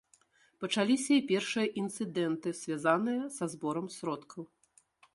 Пачаліся 0.63 1.11
і 1.17 1.23
першыя 1.33 1.67
інцыдэнты, 1.83 2.57
звязаныя 2.63 3.23
са 3.39 3.45
зборам 3.55 3.87
сродкаў. 4.01 4.43